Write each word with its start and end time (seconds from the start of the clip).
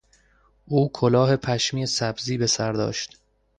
او 0.65 0.91
کلاه 0.91 1.35
پشمی 1.37 1.85
سبزی 1.85 2.37
به 2.37 2.47
سر 2.47 2.73
داشت. 2.73 3.17